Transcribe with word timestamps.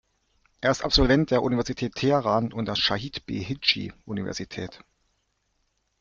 Er 0.61 0.71
ist 0.71 0.83
Absolvent 0.83 1.29
der 1.29 1.43
Universität 1.43 1.93
Teheran 1.93 2.53
und 2.53 2.65
der 2.65 2.73
Schahid-Beheschti-Universität. 2.75 4.83